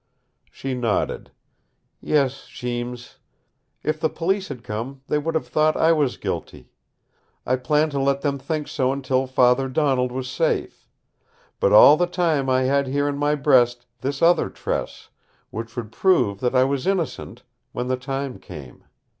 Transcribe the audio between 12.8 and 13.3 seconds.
here in